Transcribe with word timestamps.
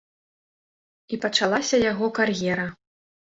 І 1.15 1.19
пачалася 1.25 1.81
яго 1.91 2.09
кар'ера. 2.21 2.67